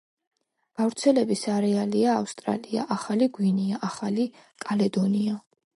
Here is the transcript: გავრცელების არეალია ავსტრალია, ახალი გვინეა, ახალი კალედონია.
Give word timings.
გავრცელების 0.79 1.43
არეალია 1.57 2.15
ავსტრალია, 2.23 2.89
ახალი 2.99 3.31
გვინეა, 3.39 3.83
ახალი 3.91 4.31
კალედონია. 4.67 5.41